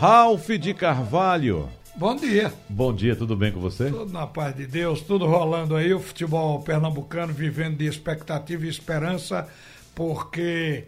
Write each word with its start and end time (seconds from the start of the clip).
Ralph 0.00 0.48
de 0.48 0.72
Carvalho. 0.72 1.68
Bom 1.94 2.16
dia. 2.16 2.50
Bom 2.70 2.90
dia, 2.90 3.14
tudo 3.14 3.36
bem 3.36 3.52
com 3.52 3.60
você? 3.60 3.90
Tudo 3.90 4.10
na 4.10 4.26
paz 4.26 4.56
de 4.56 4.66
Deus, 4.66 5.02
tudo 5.02 5.26
rolando 5.26 5.76
aí, 5.76 5.92
o 5.92 6.00
futebol 6.00 6.62
pernambucano 6.62 7.34
vivendo 7.34 7.76
de 7.76 7.84
expectativa 7.84 8.64
e 8.64 8.70
esperança, 8.70 9.46
porque 9.94 10.84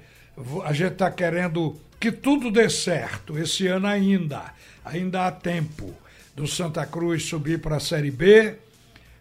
a 0.65 0.73
gente 0.73 0.93
está 0.93 1.11
querendo 1.11 1.77
que 2.01 2.11
tudo 2.11 2.51
dê 2.51 2.71
certo 2.71 3.37
esse 3.37 3.67
ano 3.67 3.87
ainda. 3.87 4.55
Ainda 4.83 5.27
há 5.27 5.31
tempo 5.31 5.93
do 6.35 6.47
Santa 6.47 6.87
Cruz 6.87 7.27
subir 7.27 7.61
para 7.61 7.77
a 7.77 7.81
Série 7.81 8.11
B, 8.11 8.57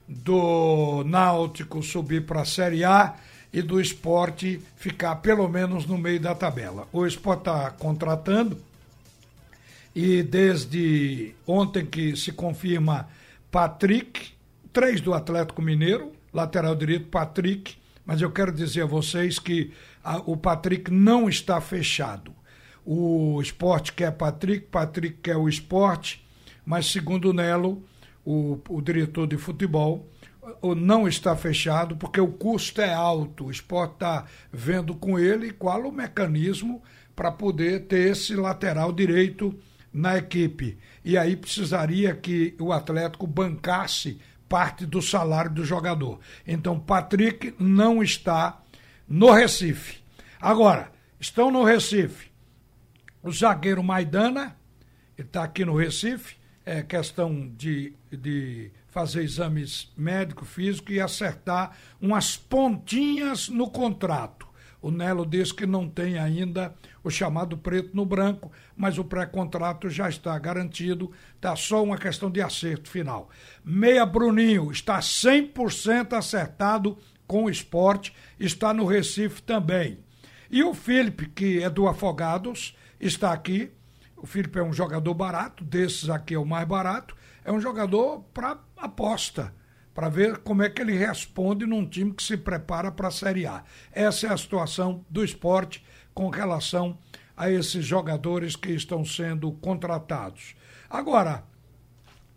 do 0.07 1.03
Náutico 1.05 1.83
subir 1.83 2.25
para 2.25 2.43
a 2.43 2.45
Série 2.45 2.85
A 2.85 3.15
e 3.51 3.61
do 3.61 3.81
esporte 3.81 4.61
ficar 4.77 5.17
pelo 5.17 5.49
menos 5.49 5.85
no 5.85 5.97
meio 5.97 6.21
da 6.21 6.33
tabela. 6.33 6.87
O 6.93 7.05
esporte 7.05 7.39
está 7.39 7.69
contratando 7.71 8.70
e 9.95 10.23
desde 10.23 11.35
ontem 11.45 11.85
que 11.85 12.15
se 12.15 12.31
confirma 12.31 13.07
Patrick, 13.51 14.31
três 14.71 15.01
do 15.01 15.13
Atlético 15.13 15.61
Mineiro, 15.61 16.11
lateral 16.33 16.75
direito 16.75 17.07
Patrick, 17.07 17.75
mas 18.05 18.21
eu 18.21 18.31
quero 18.31 18.51
dizer 18.51 18.83
a 18.83 18.85
vocês 18.85 19.37
que 19.37 19.71
a, 20.03 20.17
o 20.25 20.37
Patrick 20.37 20.91
não 20.91 21.29
está 21.29 21.59
fechado. 21.59 22.33
O 22.85 23.39
esporte 23.41 23.93
quer 23.93 24.11
Patrick, 24.11 24.67
Patrick 24.67 25.17
quer 25.21 25.37
o 25.37 25.47
esporte, 25.47 26.25
mas 26.65 26.87
segundo 26.87 27.29
o 27.29 27.33
Nelo, 27.33 27.83
o, 28.25 28.59
o 28.69 28.81
diretor 28.81 29.27
de 29.27 29.37
futebol, 29.37 30.09
não 30.75 31.07
está 31.07 31.35
fechado 31.35 31.95
porque 31.95 32.19
o 32.19 32.27
custo 32.27 32.81
é 32.81 32.93
alto. 32.93 33.45
O 33.45 33.51
esporte 33.51 33.93
está 33.93 34.25
vendo 34.51 34.95
com 34.95 35.19
ele 35.19 35.51
qual 35.51 35.83
o 35.83 35.91
mecanismo 35.91 36.81
para 37.15 37.31
poder 37.31 37.81
ter 37.81 38.11
esse 38.11 38.35
lateral 38.35 38.91
direito 38.91 39.55
na 39.93 40.17
equipe. 40.17 40.77
E 41.03 41.17
aí 41.17 41.35
precisaria 41.35 42.15
que 42.15 42.55
o 42.59 42.71
Atlético 42.71 43.27
bancasse 43.27 44.19
parte 44.47 44.85
do 44.85 45.01
salário 45.01 45.51
do 45.51 45.63
jogador. 45.63 46.19
Então, 46.45 46.79
Patrick 46.79 47.53
não 47.57 48.03
está 48.03 48.61
no 49.07 49.31
Recife. 49.31 49.99
Agora, 50.39 50.91
estão 51.19 51.49
no 51.51 51.63
Recife 51.63 52.31
o 53.23 53.31
zagueiro 53.31 53.83
Maidana, 53.83 54.55
está 55.17 55.43
aqui 55.43 55.63
no 55.63 55.75
Recife, 55.75 56.35
é 56.65 56.81
questão 56.81 57.49
de, 57.55 57.93
de 58.11 58.71
fazer 58.89 59.23
exames 59.23 59.91
médico, 59.95 60.45
físico 60.45 60.91
e 60.91 60.99
acertar 60.99 61.77
umas 61.99 62.35
pontinhas 62.35 63.47
no 63.47 63.69
contrato. 63.69 64.40
O 64.81 64.89
Nelo 64.89 65.25
diz 65.25 65.51
que 65.51 65.65
não 65.65 65.87
tem 65.87 66.17
ainda 66.17 66.73
o 67.03 67.09
chamado 67.09 67.55
preto 67.57 67.95
no 67.95 68.05
branco, 68.05 68.51
mas 68.75 68.97
o 68.97 69.03
pré-contrato 69.03 69.89
já 69.89 70.09
está 70.09 70.37
garantido, 70.39 71.11
está 71.35 71.55
só 71.55 71.83
uma 71.83 71.97
questão 71.97 72.31
de 72.31 72.41
acerto 72.41 72.89
final. 72.89 73.29
Meia 73.63 74.05
Bruninho 74.05 74.71
está 74.71 74.99
100% 74.99 76.13
acertado 76.13 76.97
com 77.27 77.43
o 77.45 77.49
esporte, 77.49 78.13
está 78.39 78.73
no 78.73 78.85
Recife 78.85 79.41
também. 79.43 79.99
E 80.49 80.63
o 80.63 80.73
Felipe, 80.73 81.27
que 81.27 81.63
é 81.63 81.69
do 81.69 81.87
Afogados, 81.87 82.75
está 82.99 83.31
aqui. 83.31 83.71
O 84.17 84.25
Felipe 84.25 84.59
é 84.59 84.63
um 84.63 84.73
jogador 84.73 85.13
barato, 85.13 85.63
desses 85.63 86.09
aqui 86.09 86.33
é 86.33 86.39
o 86.39 86.45
mais 86.45 86.67
barato. 86.67 87.15
É 87.45 87.51
um 87.51 87.61
jogador 87.61 88.19
para 88.33 88.57
aposta, 88.77 89.53
para 89.93 90.09
ver 90.09 90.37
como 90.39 90.63
é 90.63 90.69
que 90.69 90.81
ele 90.81 90.97
responde 90.97 91.65
num 91.65 91.85
time 91.85 92.13
que 92.13 92.23
se 92.23 92.37
prepara 92.37 92.91
para 92.91 93.09
a 93.09 93.11
Série 93.11 93.45
A. 93.45 93.63
Essa 93.91 94.27
é 94.27 94.33
a 94.33 94.37
situação 94.37 95.05
do 95.09 95.23
esporte 95.23 95.83
com 96.13 96.29
relação 96.29 96.97
a 97.35 97.49
esses 97.49 97.85
jogadores 97.85 98.55
que 98.55 98.71
estão 98.71 99.03
sendo 99.03 99.51
contratados. 99.53 100.55
Agora, 100.89 101.43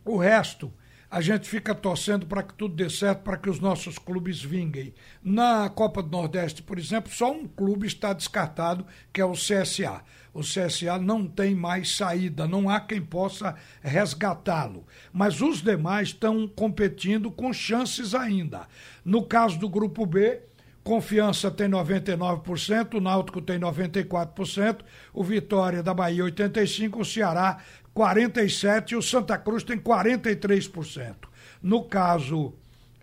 o 0.05 0.17
resto 0.17 0.73
a 1.15 1.21
gente 1.21 1.49
fica 1.49 1.73
torcendo 1.77 2.27
para 2.27 2.43
que 2.43 2.55
tudo 2.55 2.75
dê 2.75 2.91
certo, 2.91 3.23
para 3.23 3.37
que 3.37 3.49
os 3.49 3.61
nossos 3.61 3.99
clubes 3.99 4.43
vinguem. 4.43 4.93
Na 5.23 5.69
Copa 5.69 6.03
do 6.03 6.11
Nordeste, 6.11 6.61
por 6.61 6.77
exemplo, 6.77 7.13
só 7.13 7.31
um 7.31 7.47
clube 7.47 7.87
está 7.87 8.13
descartado, 8.13 8.85
que 9.13 9.21
é 9.21 9.25
o 9.25 9.31
CSA. 9.31 10.03
O 10.35 10.41
CSA 10.41 10.99
não 10.99 11.27
tem 11.27 11.55
mais 11.55 11.97
saída, 11.97 12.47
não 12.47 12.69
há 12.69 12.81
quem 12.81 13.01
possa 13.01 13.55
resgatá-lo. 13.81 14.85
Mas 15.13 15.41
os 15.41 15.63
demais 15.63 16.09
estão 16.09 16.47
competindo 16.49 17.31
com 17.31 17.53
chances 17.53 18.15
ainda. 18.15 18.67
No 19.05 19.25
caso 19.25 19.59
do 19.59 19.69
Grupo 19.69 20.05
B, 20.05 20.43
Confiança 20.83 21.51
tem 21.51 21.67
99%, 21.67 22.95
o 22.95 23.01
Náutico 23.01 23.41
tem 23.41 23.59
94%, 23.59 24.81
o 25.15 25.25
Vitória 25.25 25.83
da 25.83 25.95
Bahia 25.95 26.23
85%, 26.25 27.01
o 27.01 27.05
Ceará 27.05 27.59
47% 27.97 28.91
e 28.91 28.97
o 28.97 29.01
Santa 29.01 29.39
Cruz 29.39 29.63
tem 29.63 29.79
43%. 29.79 31.15
No 31.63 31.85
caso 31.85 32.53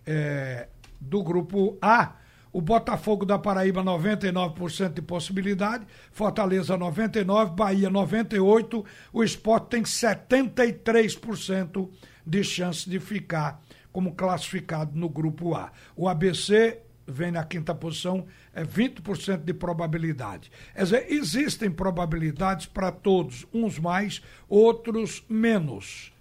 é, 0.06 0.68
do 1.00 1.24
grupo 1.24 1.76
A, 1.82 2.12
o 2.52 2.60
Botafogo 2.60 3.24
da 3.24 3.38
Paraíba 3.38 3.82
99% 3.82 4.92
de 4.92 5.02
possibilidade, 5.02 5.86
Fortaleza 6.12 6.76
99%, 6.76 7.54
Bahia 7.54 7.90
98%, 7.90 8.84
o 9.12 9.24
Esporte 9.24 9.68
tem 9.68 9.82
73% 9.82 11.88
de 12.26 12.44
chance 12.44 12.88
de 12.88 13.00
ficar 13.00 13.62
como 13.90 14.14
classificado 14.14 14.98
no 14.98 15.08
grupo 15.08 15.54
A. 15.54 15.72
O 15.96 16.08
ABC 16.08 16.78
vem 17.06 17.32
na 17.32 17.44
quinta 17.44 17.74
posição, 17.74 18.26
é 18.54 18.64
20% 18.64 19.44
de 19.44 19.52
probabilidade. 19.52 20.50
Quer 20.74 20.82
dizer, 20.82 21.06
existem 21.08 21.70
probabilidades 21.70 22.66
para 22.66 22.92
todos, 22.92 23.46
uns 23.52 23.78
mais, 23.78 24.22
outros 24.48 25.24
menos. 25.28 26.12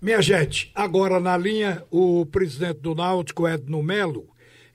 Minha 0.00 0.20
gente, 0.20 0.72
agora 0.74 1.20
na 1.20 1.36
linha 1.36 1.84
o 1.90 2.26
presidente 2.26 2.80
do 2.80 2.94
Náutico, 2.94 3.46
Edno 3.46 3.82
Melo, 3.82 4.31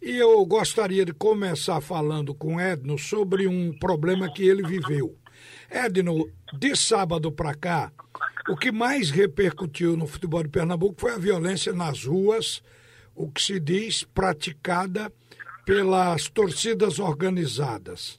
e 0.07 0.15
eu 0.15 0.45
gostaria 0.45 1.03
de 1.03 1.11
começar 1.11 1.81
falando 1.81 2.33
com 2.33 2.61
Edno 2.61 2.97
sobre 2.97 3.45
um 3.45 3.77
problema 3.77 4.31
que 4.31 4.47
ele 4.47 4.65
viveu. 4.65 5.17
Edno, 5.69 6.31
de 6.57 6.77
sábado 6.77 7.29
para 7.29 7.53
cá, 7.53 7.91
o 8.47 8.55
que 8.55 8.71
mais 8.71 9.09
repercutiu 9.09 9.97
no 9.97 10.07
futebol 10.07 10.41
de 10.41 10.47
Pernambuco 10.47 10.95
foi 10.97 11.11
a 11.11 11.17
violência 11.17 11.73
nas 11.73 12.05
ruas, 12.05 12.63
o 13.13 13.29
que 13.29 13.41
se 13.41 13.59
diz 13.59 14.05
praticada 14.05 15.11
pelas 15.65 16.29
torcidas 16.29 16.99
organizadas. 16.99 18.17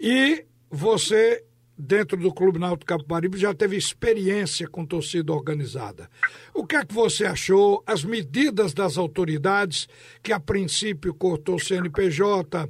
E 0.00 0.44
você, 0.68 1.44
dentro 1.80 2.16
do 2.16 2.32
Clube 2.32 2.58
Náutico 2.58 2.86
Capibaribe, 2.86 3.38
já 3.38 3.54
teve 3.54 3.76
experiência 3.76 4.68
com 4.68 4.84
torcida 4.84 5.32
organizada. 5.32 6.08
O 6.54 6.66
que 6.66 6.76
é 6.76 6.84
que 6.84 6.94
você 6.94 7.24
achou? 7.24 7.82
As 7.86 8.04
medidas 8.04 8.74
das 8.74 8.98
autoridades, 8.98 9.88
que 10.22 10.32
a 10.32 10.38
princípio 10.38 11.14
cortou 11.14 11.56
o 11.56 11.60
CNPJ, 11.60 12.68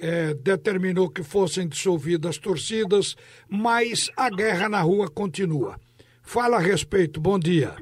é, 0.00 0.34
determinou 0.34 1.08
que 1.08 1.22
fossem 1.22 1.68
dissolvidas 1.68 2.30
as 2.30 2.38
torcidas, 2.38 3.16
mas 3.48 4.10
a 4.16 4.28
guerra 4.28 4.68
na 4.68 4.80
rua 4.80 5.08
continua. 5.08 5.78
Fala 6.22 6.56
a 6.56 6.60
respeito, 6.60 7.20
bom 7.20 7.38
dia. 7.38 7.74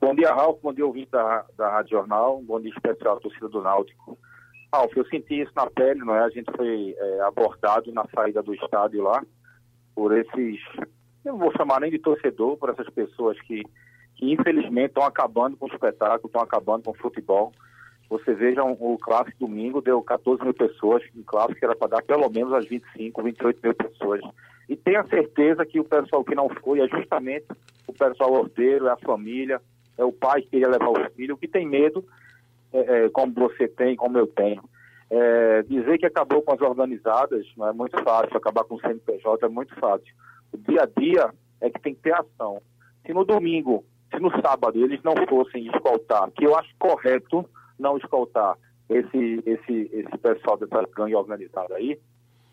Bom 0.00 0.14
dia, 0.14 0.32
Ralf. 0.32 0.58
Bom 0.62 0.72
dia, 0.72 0.86
ouvinte 0.86 1.10
da, 1.10 1.44
da 1.58 1.70
Rádio 1.70 1.90
Jornal. 1.90 2.42
Bom 2.42 2.58
dia 2.58 2.70
especial 2.70 3.20
torcida 3.20 3.48
do 3.48 3.62
Náutico. 3.62 4.18
Ralf, 4.72 4.96
eu 4.96 5.04
senti 5.06 5.40
isso 5.40 5.52
na 5.54 5.68
pele, 5.68 6.00
não 6.00 6.14
é? 6.14 6.20
A 6.20 6.30
gente 6.30 6.50
foi 6.56 6.94
é, 6.96 7.20
abordado 7.22 7.92
na 7.92 8.04
saída 8.14 8.42
do 8.42 8.54
estádio 8.54 9.02
lá 9.02 9.22
por 9.94 10.16
esses, 10.16 10.58
eu 11.24 11.32
não 11.32 11.38
vou 11.38 11.52
chamar 11.56 11.80
nem 11.80 11.90
de 11.90 11.98
torcedor, 11.98 12.56
por 12.56 12.70
essas 12.70 12.88
pessoas 12.88 13.38
que, 13.42 13.62
que 14.14 14.32
infelizmente 14.32 14.88
estão 14.90 15.04
acabando 15.04 15.56
com 15.56 15.66
o 15.66 15.68
espetáculo, 15.68 16.26
estão 16.26 16.40
acabando 16.40 16.84
com 16.84 16.92
o 16.92 16.96
futebol. 16.96 17.52
Você 18.08 18.34
veja 18.34 18.64
o 18.64 18.98
clássico 18.98 19.46
domingo, 19.46 19.80
deu 19.80 20.02
14 20.02 20.42
mil 20.42 20.54
pessoas, 20.54 21.02
um 21.14 21.22
clássico 21.22 21.58
que 21.58 21.64
era 21.64 21.76
para 21.76 21.88
dar 21.88 22.02
pelo 22.02 22.28
menos 22.28 22.52
as 22.52 22.66
25, 22.66 23.22
28 23.22 23.60
mil 23.62 23.74
pessoas. 23.74 24.20
E 24.68 24.76
tenha 24.76 25.04
certeza 25.04 25.66
que 25.66 25.78
o 25.78 25.84
pessoal 25.84 26.24
que 26.24 26.34
não 26.34 26.48
foi 26.48 26.80
é 26.80 26.88
justamente 26.88 27.46
o 27.86 27.92
pessoal 27.92 28.32
ordeiro, 28.32 28.88
é 28.88 28.92
a 28.92 28.96
família, 28.96 29.60
é 29.98 30.04
o 30.04 30.12
pai 30.12 30.42
que 30.42 30.50
queria 30.50 30.68
levar 30.68 30.88
o 30.88 31.10
filho, 31.10 31.36
que 31.36 31.46
tem 31.46 31.66
medo, 31.66 32.04
é, 32.72 33.04
é, 33.04 33.08
como 33.10 33.32
você 33.34 33.68
tem, 33.68 33.96
como 33.96 34.18
eu 34.18 34.26
tenho. 34.26 34.62
É, 35.10 35.62
dizer 35.64 35.98
que 35.98 36.06
acabou 36.06 36.40
com 36.42 36.52
as 36.52 36.60
organizadas 36.60 37.44
não 37.56 37.68
é 37.68 37.72
muito 37.72 38.00
fácil, 38.02 38.36
acabar 38.36 38.64
com 38.64 38.76
o 38.76 38.80
CNPJ 38.80 39.44
é 39.44 39.48
muito 39.48 39.74
fácil. 39.76 40.12
O 40.52 40.56
dia 40.56 40.82
a 40.82 41.00
dia 41.00 41.30
é 41.60 41.68
que 41.68 41.80
tem 41.80 41.94
que 41.94 42.02
ter 42.02 42.14
ação. 42.14 42.62
Se 43.04 43.12
no 43.12 43.24
domingo, 43.24 43.84
se 44.10 44.20
no 44.20 44.30
sábado 44.40 44.78
eles 44.78 45.02
não 45.02 45.14
fossem 45.28 45.66
escoltar, 45.66 46.30
que 46.30 46.46
eu 46.46 46.56
acho 46.56 46.70
correto 46.78 47.44
não 47.78 47.96
escoltar 47.96 48.56
esse, 48.88 49.42
esse, 49.46 49.90
esse 49.92 50.18
pessoal 50.18 50.56
dessa 50.56 50.86
gangue 50.96 51.14
organizada 51.14 51.74
aí, 51.76 51.98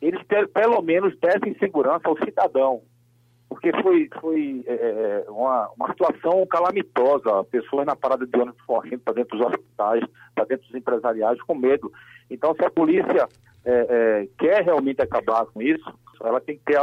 eles 0.01 0.25
ter, 0.27 0.47
pelo 0.49 0.81
menos 0.81 1.17
dessem 1.19 1.55
segurança 1.57 2.07
ao 2.07 2.17
cidadão 2.17 2.81
porque 3.49 3.71
foi, 3.81 4.09
foi 4.19 4.63
é, 4.67 4.73
é, 4.73 5.25
uma, 5.29 5.69
uma 5.77 5.87
situação 5.89 6.45
calamitosa, 6.47 7.43
pessoas 7.45 7.85
na 7.85 7.95
parada 7.95 8.25
de 8.25 8.39
ônibus 8.39 8.61
correndo 8.63 8.99
para 8.99 9.13
dentro 9.13 9.37
dos 9.37 9.47
hospitais, 9.47 10.03
para 10.35 10.45
dentro 10.45 10.67
dos 10.67 10.75
empresariais, 10.75 11.41
com 11.41 11.55
medo. 11.55 11.91
Então, 12.29 12.53
se 12.55 12.65
a 12.65 12.69
polícia 12.69 13.27
é, 13.65 13.71
é, 13.89 14.27
quer 14.37 14.63
realmente 14.63 15.01
acabar 15.01 15.45
com 15.45 15.61
isso, 15.61 15.93
ela 16.21 16.41
tem 16.41 16.57
que 16.57 16.65
ter 16.65 16.79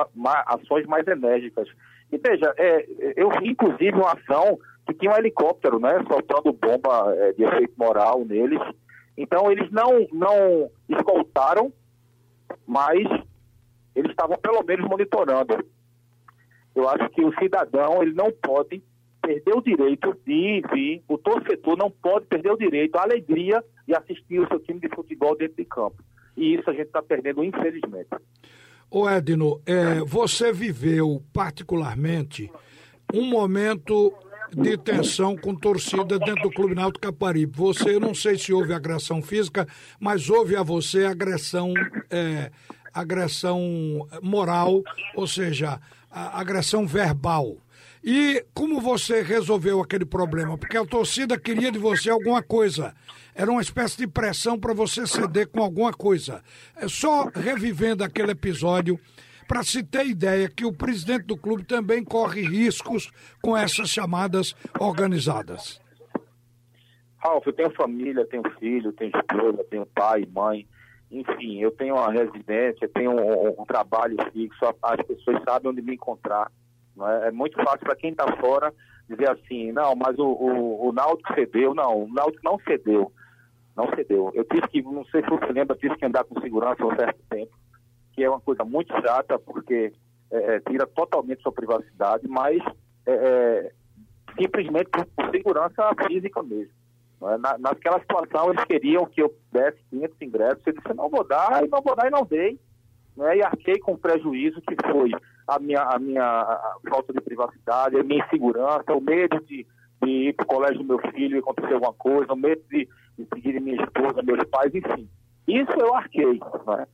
ações 0.46 0.87
mais 0.87 1.06
enérgicas. 1.06 1.69
E 2.11 2.19
veja, 2.19 2.55
é, 2.56 2.87
eu 3.16 3.28
vi 3.40 3.50
inclusive 3.50 3.93
uma 3.93 4.12
ação 4.12 4.58
que 4.87 4.94
tinha 4.94 5.12
um 5.12 5.16
helicóptero, 5.16 5.78
né, 5.78 6.02
soltando 6.08 6.52
bomba 6.52 7.14
é, 7.16 7.32
de 7.32 7.43
efeito 7.43 7.75
moral 7.76 8.25
neles. 8.25 8.61
Então 9.16 9.50
eles 9.50 9.70
não, 9.70 10.06
não 10.12 10.70
escoltaram, 10.88 11.72
mas 12.66 13.06
eles 13.94 14.11
estavam 14.11 14.37
pelo 14.38 14.62
menos 14.64 14.88
monitorando. 14.88 15.64
Eu 16.75 16.88
acho 16.88 17.09
que 17.11 17.25
o 17.25 17.32
cidadão 17.38 18.03
ele 18.03 18.15
não 18.15 18.31
pode 18.31 18.82
perder 19.23 19.55
o 19.55 19.62
direito 19.62 20.17
de 20.26 20.62
vir, 20.73 21.03
o 21.09 21.17
torcedor 21.17 21.76
não 21.76 21.91
pode 21.91 22.26
perder 22.26 22.53
o 22.53 22.59
direito, 22.59 22.97
a 22.97 23.03
alegria 23.03 23.65
de 23.87 23.94
assistir 23.94 24.38
o 24.41 24.49
seu 24.49 24.61
time 24.61 24.81
de 24.81 24.88
futebol 24.88 25.37
dentro 25.37 25.56
de 25.56 25.65
campo. 25.65 26.03
E 26.37 26.55
isso 26.55 26.69
a 26.69 26.73
gente 26.73 26.87
está 26.87 27.03
perdendo, 27.03 27.43
infelizmente. 27.43 28.09
Ô 28.91 29.09
Edno, 29.09 29.61
é, 29.65 30.00
você 30.00 30.53
viveu 30.53 31.23
particularmente 31.32 32.50
um 33.12 33.29
momento 33.29 34.12
de 34.53 34.76
tensão 34.76 35.37
com 35.37 35.55
torcida 35.55 36.19
dentro 36.19 36.43
do 36.43 36.50
Clube 36.50 36.75
Náutico 36.75 37.06
Caparibe. 37.06 37.56
Você, 37.56 37.94
eu 37.94 38.00
não 38.00 38.15
sei 38.15 38.38
se 38.38 38.53
houve 38.53 38.73
agressão 38.73 39.23
física, 39.23 39.67
mas 39.99 40.29
houve 40.29 40.55
a 40.55 40.62
você 40.62 41.06
agressão, 41.06 41.73
é, 42.11 42.50
agressão 42.93 44.06
moral, 44.23 44.82
ou 45.17 45.26
seja, 45.26 45.81
agressão 46.14 46.87
verbal. 46.87 47.56
E 48.02 48.44
como 48.55 48.81
você 48.81 49.22
resolveu 49.22 49.81
aquele 49.81 50.05
problema? 50.05 50.58
Porque 50.58 50.76
a 50.76 50.84
torcida 50.84 51.38
queria 51.38 51.72
de 51.72 51.78
você 51.78 52.11
alguma 52.11 52.43
coisa. 52.43 52.94
Era 53.34 53.50
uma 53.50 53.62
espécie 53.62 53.96
de 53.96 54.06
pressão 54.06 54.58
para 54.58 54.75
você 54.75 55.06
ceder 55.06 55.49
com 55.49 55.62
alguma 55.62 55.93
coisa. 55.93 56.43
É 56.76 56.87
só 56.87 57.31
revivendo 57.34 58.05
aquele 58.05 58.32
episódio 58.32 59.00
para 59.49 59.62
se 59.62 59.82
ter 59.82 60.06
ideia 60.06 60.49
que 60.49 60.64
o 60.64 60.72
presidente 60.72 61.25
do 61.25 61.37
clube 61.37 61.64
também 61.64 62.05
corre 62.05 62.43
riscos 62.43 63.11
com 63.43 63.56
essas 63.56 63.88
chamadas 63.88 64.55
organizadas. 64.78 65.81
Ralf, 67.19 67.46
eu 67.46 67.52
tenho 67.55 67.70
família, 67.70 68.26
tenho 68.26 68.43
filho, 68.58 68.93
tenho 68.93 69.11
esposa, 69.16 69.64
tenho 69.70 69.87
pai, 69.87 70.28
mãe, 70.31 70.66
enfim, 71.20 71.61
eu 71.61 71.70
tenho 71.70 71.94
uma 71.94 72.11
residência, 72.11 72.88
tenho 72.88 73.12
um, 73.12 73.62
um 73.62 73.64
trabalho 73.64 74.16
fixo, 74.32 74.64
as 74.82 75.06
pessoas 75.06 75.43
sabem 75.44 75.70
onde 75.70 75.82
me 75.82 75.94
encontrar. 75.94 76.50
É? 77.00 77.28
é? 77.28 77.31
muito 77.31 77.56
fácil 77.62 77.81
para 77.81 77.96
quem 77.96 78.11
está 78.11 78.37
fora 78.37 78.72
dizer 79.08 79.31
assim, 79.31 79.70
não, 79.72 79.94
mas 79.94 80.19
o, 80.19 80.26
o, 80.26 80.88
o 80.88 80.93
Náutico 80.93 81.34
cedeu. 81.34 81.75
Não, 81.75 82.05
o 82.05 82.08
Náutico 82.12 82.43
não 82.44 82.58
cedeu. 82.61 83.12
Não 83.76 83.88
cedeu. 83.94 84.31
Eu 84.34 84.44
tive 84.44 84.66
que, 84.69 84.82
não 84.82 85.05
sei 85.06 85.22
se 85.22 85.28
você 85.28 85.46
lembra, 85.46 85.76
tive 85.76 85.96
que 85.96 86.05
andar 86.05 86.25
com 86.25 86.40
segurança 86.40 86.84
um 86.84 86.94
certo 86.94 87.20
tempo, 87.28 87.52
que 88.12 88.22
é 88.22 88.31
uma 88.31 88.40
coisa 88.40 88.64
muito 88.64 88.93
chata, 89.00 89.38
porque 89.38 89.93
é, 90.31 90.56
é 90.56 90.61
tira 90.61 90.87
totalmente 90.87 91.43
sua 91.43 91.52
privacidade, 91.52 92.26
mas 92.28 92.62
é, 93.06 93.12
é, 93.12 93.72
simplesmente 94.40 94.88
por, 94.90 95.06
segurança 95.31 95.90
física 96.06 96.43
mesmo. 96.43 96.72
Na, 97.38 97.56
naquela 97.59 97.99
situação, 98.00 98.50
eles 98.50 98.65
queriam 98.65 99.06
que 99.06 99.23
eu 99.23 99.35
desse 99.50 99.79
500 99.91 100.23
ingressos. 100.23 100.67
Eu 100.67 100.73
disse, 100.75 100.94
não 100.94 101.09
vou 101.09 101.25
dar, 101.25 101.65
e 101.65 101.69
não 101.69 101.81
vou 101.81 101.97
dar, 101.97 102.06
e 102.06 102.11
não 102.11 102.25
dei. 102.25 102.59
Né? 103.17 103.38
E 103.38 103.43
arquei 103.43 103.79
com 103.79 103.97
prejuízo 103.97 104.61
que 104.61 104.76
foi 104.91 105.11
a 105.47 105.59
minha, 105.59 105.82
a 105.82 105.99
minha 105.99 106.23
a 106.23 106.76
falta 106.88 107.12
de 107.12 107.21
privacidade, 107.21 107.99
a 107.99 108.03
minha 108.03 108.25
insegurança, 108.25 108.94
o 108.94 109.00
medo 109.00 109.41
de, 109.47 109.67
de 110.03 110.11
ir 110.11 110.35
para 110.35 110.44
o 110.44 110.49
colégio 110.49 110.79
do 110.79 110.85
meu 110.85 110.99
filho 111.12 111.37
e 111.37 111.38
acontecer 111.38 111.75
alguma 111.75 111.94
coisa, 111.94 112.32
o 112.32 112.37
medo 112.37 112.62
de, 112.71 112.88
de 113.19 113.26
seguir 113.32 113.61
minha 113.61 113.82
esposa, 113.82 114.23
meus 114.23 114.44
pais, 114.44 114.75
enfim. 114.75 115.09
Isso 115.47 115.73
eu 115.79 115.94
arquei. 115.94 116.41
Né? 116.67 116.87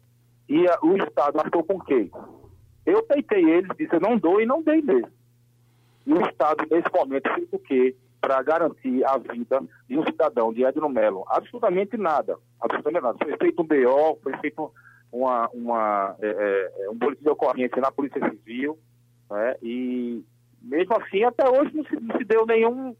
E 0.49 0.69
a, 0.69 0.79
o 0.83 0.97
Estado 0.97 1.41
arcou 1.41 1.65
com 1.65 1.81
quem? 1.81 2.11
Eu 2.85 3.03
peitei 3.05 3.45
eles, 3.45 3.71
disse 3.77 3.95
eu 3.95 4.01
não 4.01 4.19
dou 4.19 4.41
e 4.41 4.47
não 4.47 4.63
dei 4.63 4.83
mesmo. 4.83 5.11
E 6.07 6.13
o 6.13 6.21
Estado, 6.27 6.67
nesse 6.71 6.89
momento, 6.93 7.33
fez 7.35 7.49
o 7.53 7.59
quê? 7.59 7.97
Para 8.21 8.43
garantir 8.43 9.05
a 9.05 9.17
vida 9.17 9.63
de 9.89 9.99
um 9.99 10.05
cidadão, 10.05 10.53
de 10.53 10.65
Edno 10.65 10.89
Melo? 10.89 11.25
Absolutamente 11.29 11.97
nada. 11.97 12.37
Absolutamente 12.61 13.03
nada. 13.03 13.19
Foi 13.23 13.37
feito 13.39 13.63
um 13.63 13.67
BO, 13.67 14.19
foi 14.23 14.37
feito 14.39 14.71
uma, 15.13 15.49
uma, 15.53 16.17
é, 16.21 16.27
é, 16.27 16.85
é, 16.85 16.91
um 16.91 16.95
boletim 16.95 17.23
de 17.23 17.31
ocorrência 17.31 17.81
na 17.81 17.91
Polícia 17.91 18.21
Civil, 18.31 18.79
né, 19.31 19.57
e 19.63 20.25
mesmo 20.63 20.97
assim 20.97 21.25
até 21.25 21.49
hoje 21.49 21.75
não 21.75 21.85
se, 21.85 22.01
não 22.01 22.19
se 22.19 22.25
deu 22.25 22.47
nenhum 22.47 22.95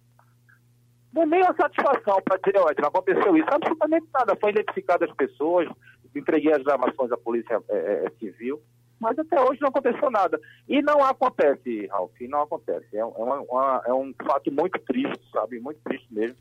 não 1.13 1.27
nem 1.27 1.43
a 1.43 1.55
satisfação 1.55 2.21
para 2.25 2.39
dizer, 2.39 2.59
olha, 2.59 2.77
não 2.81 2.89
aconteceu 2.89 3.37
isso, 3.37 3.49
absolutamente 3.51 4.07
nada, 4.15 4.37
foi 4.41 4.51
identificado 4.51 5.05
as 5.05 5.13
pessoas, 5.13 5.69
entreguei 6.15 6.53
as 6.53 6.63
gravações 6.63 7.11
à 7.11 7.17
Polícia 7.17 7.61
é, 7.69 7.77
é, 7.77 8.07
é, 8.07 8.11
Civil, 8.19 8.61
mas 9.01 9.19
até 9.19 9.41
hoje 9.41 9.61
não 9.61 9.71
aconteceu 9.71 10.11
nada. 10.11 10.39
E 10.69 10.83
não 10.83 11.03
acontece, 11.03 11.87
Ralf, 11.87 12.13
não 12.29 12.43
acontece. 12.43 12.97
É, 12.97 13.05
uma, 13.05 13.41
uma, 13.41 13.83
é 13.87 13.95
um 13.95 14.13
fato 14.25 14.53
muito 14.53 14.79
triste, 14.81 15.19
sabe, 15.33 15.59
muito 15.59 15.81
triste 15.83 16.07
mesmo. 16.13 16.37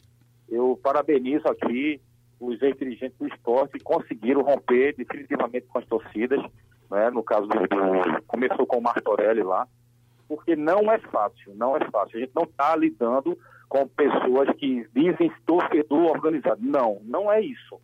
Eu 0.49 0.77
parabenizo 0.83 1.47
aqui 1.47 2.01
os 2.39 2.61
ex-dirigentes 2.61 3.17
do 3.17 3.27
esporte 3.27 3.79
conseguiram 3.79 4.41
romper 4.41 4.95
definitivamente 4.95 5.67
com 5.67 5.79
as 5.79 5.85
torcidas, 5.85 6.41
né? 6.91 7.09
no 7.09 7.23
caso 7.23 7.47
do, 7.47 7.55
do 7.55 8.23
começou 8.27 8.65
com 8.65 8.77
o 8.77 8.81
Martorelli 8.81 9.43
lá, 9.43 9.67
porque 10.27 10.55
não 10.55 10.91
é 10.91 10.99
fácil, 10.99 11.53
não 11.55 11.77
é 11.77 11.89
fácil. 11.89 12.17
A 12.17 12.21
gente 12.21 12.35
não 12.35 12.43
está 12.43 12.75
lidando 12.75 13.37
com 13.67 13.87
pessoas 13.87 14.49
que 14.57 14.87
dizem 14.93 15.31
torcedor 15.45 16.11
organizado. 16.11 16.61
Não, 16.61 16.99
não 17.03 17.31
é 17.31 17.41
isso. 17.41 17.79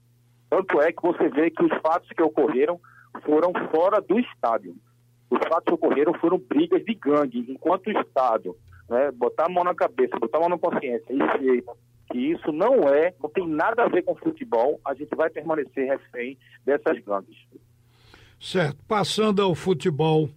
Tanto 0.49 0.81
é 0.81 0.91
que 0.91 1.01
você 1.01 1.29
vê 1.29 1.49
que 1.49 1.63
os 1.63 1.71
fatos 1.81 2.09
que 2.09 2.21
ocorreram 2.21 2.79
foram 3.23 3.51
fora 3.71 4.01
do 4.01 4.19
estádio. 4.19 4.75
Os 5.29 5.39
fatos 5.39 5.65
que 5.65 5.73
ocorreram 5.73 6.13
foram 6.15 6.37
brigas 6.37 6.83
de 6.83 6.93
gangue, 6.93 7.45
enquanto 7.49 7.87
o 7.87 7.99
Estado, 7.99 8.55
né, 8.89 9.11
botar 9.11 9.45
a 9.45 9.49
mão 9.49 9.63
na 9.63 9.73
cabeça, 9.73 10.19
botar 10.19 10.37
a 10.37 10.41
mão 10.41 10.49
na 10.49 10.57
consciência 10.57 11.05
e 11.11 11.63
que 12.11 12.19
isso 12.19 12.51
não 12.51 12.87
é, 12.87 13.13
não 13.21 13.29
tem 13.29 13.47
nada 13.47 13.83
a 13.83 13.87
ver 13.87 14.03
com 14.03 14.15
futebol, 14.15 14.79
a 14.85 14.93
gente 14.93 15.15
vai 15.15 15.29
permanecer 15.29 15.87
refém 15.87 16.37
dessas 16.63 16.99
gangues. 17.03 17.35
Certo. 18.39 18.77
Passando 18.87 19.41
ao 19.41 19.55
futebol, 19.55 20.29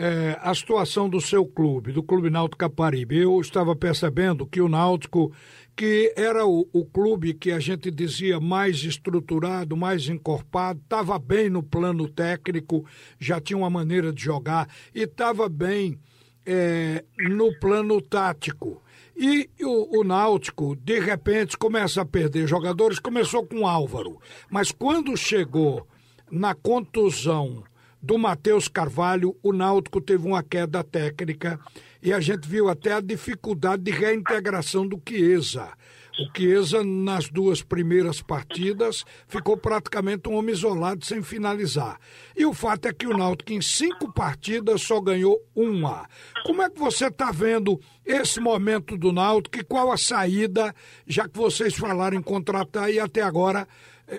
é, 0.00 0.38
a 0.40 0.54
situação 0.54 1.10
do 1.10 1.20
seu 1.20 1.44
clube, 1.44 1.92
do 1.92 2.02
Clube 2.02 2.30
Náutico 2.30 2.56
Caparibe. 2.56 3.18
Eu 3.18 3.38
estava 3.38 3.76
percebendo 3.76 4.46
que 4.46 4.58
o 4.58 4.68
Náutico, 4.68 5.30
que 5.76 6.14
era 6.16 6.46
o, 6.46 6.66
o 6.72 6.86
clube 6.86 7.34
que 7.34 7.52
a 7.52 7.60
gente 7.60 7.90
dizia 7.90 8.40
mais 8.40 8.82
estruturado, 8.82 9.76
mais 9.76 10.08
encorpado, 10.08 10.80
estava 10.82 11.18
bem 11.18 11.50
no 11.50 11.62
plano 11.62 12.08
técnico, 12.08 12.82
já 13.18 13.38
tinha 13.38 13.58
uma 13.58 13.68
maneira 13.68 14.10
de 14.10 14.22
jogar 14.22 14.66
e 14.94 15.02
estava 15.02 15.50
bem 15.50 15.98
é, 16.46 17.04
no 17.18 17.52
plano 17.60 18.00
tático. 18.00 18.82
E 19.14 19.50
o, 19.60 20.00
o, 20.00 20.02
Náutico, 20.02 20.74
de 20.76 20.98
repente, 20.98 21.58
começa 21.58 22.00
a 22.00 22.06
perder 22.06 22.48
jogadores. 22.48 22.98
Começou 22.98 23.46
com 23.46 23.66
Álvaro, 23.66 24.18
mas 24.50 24.72
quando 24.72 25.14
chegou 25.14 25.86
na 26.30 26.54
contusão 26.54 27.62
do 28.02 28.18
Matheus 28.18 28.68
Carvalho, 28.68 29.36
o 29.42 29.52
Náutico 29.52 30.00
teve 30.00 30.26
uma 30.26 30.42
queda 30.42 30.82
técnica 30.82 31.60
e 32.02 32.12
a 32.12 32.20
gente 32.20 32.48
viu 32.48 32.68
até 32.68 32.94
a 32.94 33.00
dificuldade 33.00 33.82
de 33.82 33.90
reintegração 33.90 34.86
do 34.86 35.00
Chiesa. 35.06 35.72
O 36.18 36.36
Chiesa, 36.36 36.82
nas 36.82 37.28
duas 37.28 37.62
primeiras 37.62 38.20
partidas, 38.20 39.04
ficou 39.26 39.56
praticamente 39.56 40.28
um 40.28 40.34
homem 40.34 40.54
isolado 40.54 41.04
sem 41.04 41.22
finalizar. 41.22 41.98
E 42.36 42.44
o 42.44 42.52
fato 42.52 42.86
é 42.86 42.92
que 42.92 43.06
o 43.06 43.16
Náutico, 43.16 43.52
em 43.52 43.62
cinco 43.62 44.12
partidas, 44.12 44.82
só 44.82 45.00
ganhou 45.00 45.38
uma. 45.54 46.06
Como 46.44 46.62
é 46.62 46.68
que 46.68 46.78
você 46.78 47.06
está 47.06 47.30
vendo 47.30 47.80
esse 48.04 48.40
momento 48.40 48.98
do 48.98 49.12
Náutico 49.12 49.58
e 49.58 49.64
qual 49.64 49.90
a 49.90 49.96
saída, 49.96 50.74
já 51.06 51.28
que 51.28 51.38
vocês 51.38 51.74
falaram 51.74 52.18
em 52.18 52.22
contratar 52.22 52.90
e 52.90 52.98
até 52.98 53.22
agora, 53.22 53.66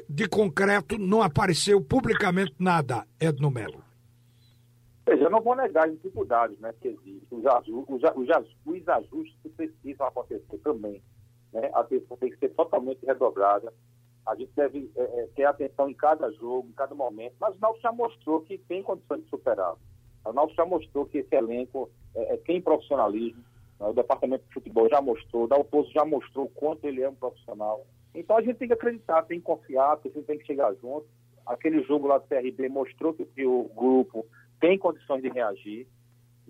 de 0.09 0.27
concreto, 0.27 0.97
não 0.97 1.21
apareceu 1.21 1.81
publicamente 1.81 2.55
nada, 2.59 3.05
Edno 3.19 3.51
Melo? 3.51 3.83
Veja, 5.05 5.29
não 5.29 5.41
vou 5.41 5.55
negar 5.55 5.87
as 5.87 5.93
dificuldades 5.93 6.59
né, 6.59 6.73
que 6.79 6.89
existem, 6.89 7.25
os, 7.31 8.01
os, 8.15 8.87
ajustes 8.87 9.35
que 9.41 9.49
precisam 9.49 10.07
acontecer 10.07 10.57
também 10.63 11.01
né? 11.53 11.69
a 11.73 11.81
atenção 11.81 12.17
tem 12.17 12.29
que 12.29 12.37
ser 12.37 12.49
totalmente 12.49 13.05
redobrada. 13.05 13.73
A 14.25 14.35
gente 14.35 14.51
deve 14.55 14.91
é, 14.95 15.01
é, 15.01 15.27
ter 15.35 15.45
atenção 15.45 15.89
em 15.89 15.93
cada 15.93 16.31
jogo, 16.31 16.69
em 16.69 16.73
cada 16.73 16.93
momento, 16.93 17.35
mas 17.39 17.55
o 17.55 17.59
Náutico 17.59 17.83
já 17.83 17.91
mostrou 17.91 18.41
que 18.41 18.57
tem 18.57 18.83
condições 18.83 19.23
de 19.23 19.29
superar. 19.29 19.75
O 20.23 20.33
Náutico 20.33 20.61
já 20.61 20.65
mostrou 20.65 21.05
que 21.05 21.19
esse 21.19 21.35
elenco 21.35 21.89
é, 22.15 22.33
é, 22.33 22.37
tem 22.37 22.61
profissionalismo, 22.61 23.43
o 23.79 23.93
Departamento 23.93 24.45
de 24.47 24.53
Futebol 24.53 24.87
já 24.87 25.01
mostrou, 25.01 25.45
o 25.45 25.47
Dalpozo 25.47 25.91
já 25.91 26.05
mostrou 26.05 26.45
o 26.45 26.49
quanto 26.49 26.85
ele 26.85 27.01
é 27.01 27.09
um 27.09 27.15
profissional. 27.15 27.83
Então 28.13 28.37
a 28.37 28.41
gente 28.41 28.57
tem 28.57 28.67
que 28.67 28.73
acreditar, 28.73 29.23
tem 29.23 29.39
que 29.39 29.45
confiar, 29.45 29.93
a 29.93 30.07
gente 30.07 30.23
tem 30.23 30.37
que 30.37 30.45
chegar 30.45 30.73
junto. 30.75 31.05
Aquele 31.45 31.83
jogo 31.83 32.07
lá 32.07 32.17
do 32.17 32.27
CRB 32.27 32.69
mostrou 32.69 33.13
que 33.13 33.45
o 33.45 33.69
grupo 33.75 34.25
tem 34.59 34.77
condições 34.77 35.21
de 35.21 35.29
reagir 35.29 35.87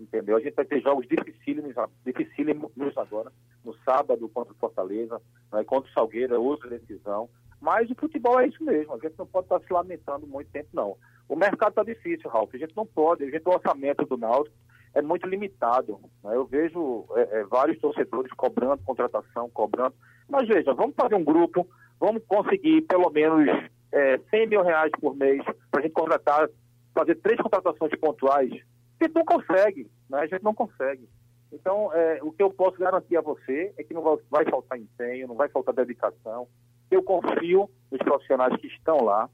entendeu? 0.01 0.38
A 0.38 0.39
gente 0.39 0.56
vai 0.56 0.65
ter 0.65 0.82
jogos 0.82 1.08
dificílimos, 1.08 1.74
dificílimos 2.06 2.72
agora, 2.98 3.32
no 3.63 3.74
sábado 3.86 4.27
contra 4.30 4.53
o 4.53 4.58
Fortaleza, 4.58 5.22
né, 5.51 5.63
contra 5.63 5.89
o 5.89 5.94
Salgueiro, 5.94 6.34
é 6.34 6.39
outra 6.39 6.70
decisão. 6.70 7.30
Mas 7.60 7.89
o 7.91 7.96
futebol 7.96 8.39
é 8.39 8.48
isso 8.48 8.63
mesmo, 8.63 8.94
a 8.94 8.98
gente 8.98 9.18
não 9.18 9.27
pode 9.27 9.46
estar 9.46 9.60
se 9.60 9.72
lamentando 9.72 10.25
muito 10.25 10.50
tempo, 10.51 10.70
não. 10.74 10.98
O 11.30 11.36
mercado 11.36 11.70
está 11.70 11.84
difícil, 11.84 12.30
Ralf. 12.30 12.53
A 12.53 12.58
gente 12.58 12.75
não 12.75 12.86
pode, 12.86 13.24
a 13.24 13.30
gente, 13.30 13.48
o 13.48 13.53
orçamento 13.53 14.06
do 14.06 14.18
Náutico 14.18 14.56
é 14.94 15.01
muito 15.01 15.27
limitado. 15.27 16.00
Né? 16.24 16.36
Eu 16.36 16.46
vejo 16.46 17.06
é, 17.15 17.39
é, 17.39 17.44
vários 17.46 17.80
torcedores 17.80 18.32
cobrando 18.34 18.84
contratação, 18.84 19.50
cobrando. 19.50 19.96
Mas 20.32 20.48
veja, 20.48 20.74
vamos 20.74 20.96
fazer 20.96 21.16
um 21.16 21.24
grupo, 21.24 21.68
vamos 22.00 22.24
conseguir 22.26 22.82
pelo 22.84 23.10
menos 23.10 23.50
é, 23.92 24.18
100 24.30 24.48
mil 24.48 24.64
reais 24.64 24.92
por 25.00 25.14
mês 25.14 25.44
para 25.70 25.82
a 25.82 25.84
gente 25.84 25.92
contratar, 25.92 26.50
fazer 26.94 27.16
três 27.16 27.40
contratações 27.42 27.92
pontuais. 28.00 28.50
Gente 28.50 29.14
não 29.14 29.26
consegue, 29.26 29.92
né? 30.10 30.20
a 30.20 30.28
gente 30.28 30.42
não 30.42 30.54
consegue. 30.54 31.08
Então, 31.52 31.94
é, 31.94 32.20
o 32.24 32.32
que 32.32 32.42
eu 32.42 32.50
posso 32.50 32.78
garantir 32.78 33.18
a 33.18 33.22
você 33.22 33.74
é 33.78 33.84
que 33.84 33.94
não 33.94 34.02
vai, 34.02 34.16
vai 34.30 34.46
faltar 34.46 34.80
empenho, 34.80 35.28
não 35.28 35.36
vai 35.36 35.50
faltar 35.50 35.76
dedicação. 35.76 36.48
Eu 36.90 37.04
confio 37.04 37.70
nos 37.92 38.00
profissionais 38.00 38.56
que 38.62 38.68
estão 38.68 39.04
lá. 39.04 39.30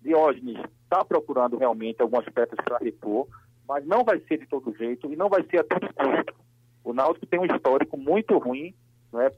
Diógenes 0.00 0.58
está 0.84 1.04
procurando 1.04 1.58
realmente 1.58 2.00
algumas 2.00 2.24
peças 2.30 2.56
para 2.64 2.78
repor, 2.78 3.28
mas 3.68 3.86
não 3.86 4.04
vai 4.04 4.18
ser 4.20 4.38
de 4.38 4.46
todo 4.46 4.74
jeito 4.74 5.12
e 5.12 5.16
não 5.16 5.28
vai 5.28 5.42
ser 5.50 5.58
a 5.58 5.64
todo 5.64 5.92
custo. 5.92 6.34
O 6.82 6.94
Náutico 6.94 7.26
tem 7.26 7.38
um 7.38 7.44
histórico 7.44 7.98
muito 7.98 8.38
ruim, 8.38 8.74
né, 9.12 9.30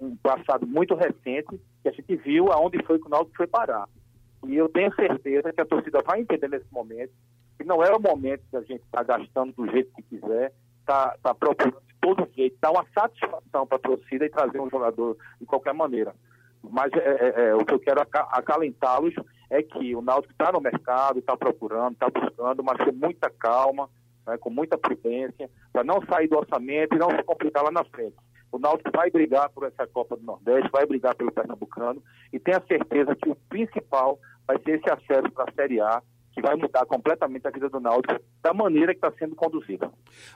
um 0.00 0.16
passado 0.16 0.66
muito 0.66 0.94
recente, 0.94 1.60
que 1.82 1.88
a 1.88 1.92
gente 1.92 2.16
viu 2.16 2.52
aonde 2.52 2.82
foi 2.84 2.98
que 2.98 3.06
o 3.06 3.10
Náutico 3.10 3.36
foi 3.36 3.46
parar. 3.46 3.88
E 4.46 4.54
eu 4.54 4.68
tenho 4.68 4.94
certeza 4.94 5.52
que 5.52 5.60
a 5.60 5.66
torcida 5.66 6.02
vai 6.02 6.20
entender 6.20 6.48
nesse 6.48 6.72
momento 6.72 7.12
que 7.56 7.64
não 7.64 7.82
é 7.82 7.90
o 7.90 8.00
momento 8.00 8.42
que 8.50 8.56
a 8.56 8.60
gente 8.60 8.82
está 8.84 9.02
gastando 9.02 9.52
do 9.52 9.70
jeito 9.70 9.92
que 9.94 10.02
quiser, 10.02 10.52
está 10.80 11.16
tá 11.22 11.34
procurando 11.34 11.80
de 11.86 11.94
todo 12.00 12.28
jeito, 12.34 12.56
dar 12.60 12.70
uma 12.70 12.86
satisfação 12.94 13.66
para 13.66 13.76
a 13.76 13.80
torcida 13.80 14.26
e 14.26 14.30
trazer 14.30 14.60
um 14.60 14.70
jogador 14.70 15.16
de 15.40 15.46
qualquer 15.46 15.74
maneira. 15.74 16.14
Mas 16.62 16.92
é, 16.92 16.98
é, 16.98 17.48
é, 17.48 17.54
o 17.54 17.64
que 17.64 17.74
eu 17.74 17.80
quero 17.80 18.00
acalentá-los 18.00 19.14
é 19.50 19.62
que 19.62 19.94
o 19.94 20.02
Náutico 20.02 20.32
está 20.32 20.52
no 20.52 20.60
mercado, 20.60 21.18
está 21.18 21.36
procurando, 21.36 21.92
está 21.92 22.10
buscando, 22.10 22.62
mas 22.62 22.76
com 22.84 22.92
muita 22.92 23.30
calma, 23.30 23.88
né, 24.26 24.36
com 24.38 24.50
muita 24.50 24.76
prudência, 24.76 25.48
para 25.72 25.84
não 25.84 26.02
sair 26.06 26.28
do 26.28 26.36
orçamento 26.36 26.94
e 26.94 26.98
não 26.98 27.10
se 27.10 27.22
complicar 27.22 27.62
lá 27.62 27.70
na 27.70 27.84
frente. 27.84 28.16
O 28.56 28.58
Náutico 28.58 28.90
vai 28.90 29.10
brigar 29.10 29.50
por 29.50 29.64
essa 29.64 29.86
Copa 29.86 30.16
do 30.16 30.24
Nordeste, 30.24 30.70
vai 30.72 30.86
brigar 30.86 31.14
pelo 31.14 31.30
Pernambucano 31.30 32.02
e 32.32 32.38
tenha 32.38 32.58
certeza 32.66 33.14
que 33.14 33.28
o 33.28 33.36
principal 33.50 34.18
vai 34.46 34.58
ser 34.62 34.78
esse 34.78 34.90
acesso 34.90 35.30
para 35.30 35.44
a 35.44 35.52
Série 35.52 35.78
A 35.78 36.02
que 36.32 36.40
vai 36.40 36.56
mudar 36.56 36.86
completamente 36.86 37.46
a 37.46 37.50
vida 37.50 37.68
do 37.68 37.78
Náutico 37.78 38.18
da 38.42 38.54
maneira 38.54 38.94
que 38.94 38.98
está 38.98 39.12
sendo 39.18 39.34
conduzida. 39.36 39.90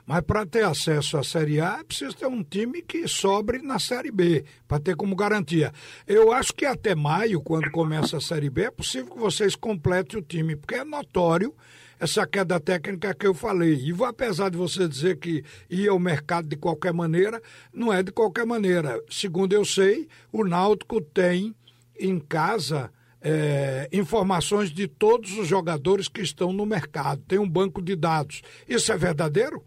Mas 0.05 0.21
para 0.21 0.45
ter 0.45 0.63
acesso 0.63 1.17
à 1.17 1.23
Série 1.23 1.59
A, 1.59 1.79
é 1.79 1.83
preciso 1.83 2.15
ter 2.15 2.27
um 2.27 2.43
time 2.43 2.83
que 2.83 3.07
sobre 3.07 3.59
na 3.59 3.79
Série 3.79 4.11
B, 4.11 4.45
para 4.67 4.79
ter 4.79 4.95
como 4.95 5.15
garantia. 5.15 5.71
Eu 6.05 6.31
acho 6.31 6.53
que 6.53 6.65
até 6.65 6.93
maio, 6.93 7.41
quando 7.41 7.71
começa 7.71 8.17
a 8.17 8.21
Série 8.21 8.51
B, 8.51 8.65
é 8.65 8.71
possível 8.71 9.13
que 9.13 9.19
vocês 9.19 9.55
completem 9.55 10.19
o 10.19 10.23
time, 10.23 10.55
porque 10.55 10.75
é 10.75 10.83
notório 10.83 11.55
essa 12.01 12.25
queda 12.25 12.59
técnica 12.59 13.13
que 13.13 13.27
eu 13.27 13.33
falei. 13.33 13.75
E 13.75 13.93
apesar 14.03 14.49
de 14.49 14.57
você 14.57 14.87
dizer 14.87 15.17
que 15.17 15.43
ia 15.69 15.91
ao 15.91 15.99
mercado 15.99 16.47
de 16.47 16.55
qualquer 16.57 16.91
maneira, 16.91 17.39
não 17.71 17.93
é 17.93 18.01
de 18.01 18.11
qualquer 18.11 18.43
maneira. 18.43 18.99
Segundo 19.07 19.53
eu 19.53 19.63
sei, 19.63 20.07
o 20.33 20.43
Náutico 20.43 20.99
tem 20.99 21.55
em 21.99 22.19
casa 22.19 22.91
é, 23.21 23.87
informações 23.93 24.71
de 24.71 24.87
todos 24.87 25.37
os 25.37 25.47
jogadores 25.47 26.07
que 26.07 26.21
estão 26.21 26.51
no 26.51 26.65
mercado. 26.65 27.21
Tem 27.27 27.37
um 27.37 27.47
banco 27.47 27.79
de 27.79 27.95
dados. 27.95 28.41
Isso 28.67 28.91
é 28.91 28.97
verdadeiro? 28.97 29.63